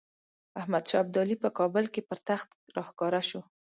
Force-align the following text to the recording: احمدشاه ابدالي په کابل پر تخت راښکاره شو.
احمدشاه 0.59 1.01
ابدالي 1.03 1.35
په 1.43 1.49
کابل 1.57 1.85
پر 2.07 2.17
تخت 2.27 2.49
راښکاره 2.75 3.21
شو. 3.29 3.41